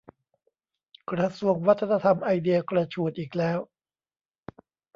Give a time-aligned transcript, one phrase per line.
[1.11, 3.59] กระทรวงวัฒนธรรมไอเดียกระฉูดอีกแล้ว